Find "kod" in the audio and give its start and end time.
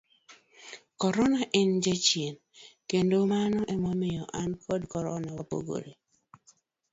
4.65-4.81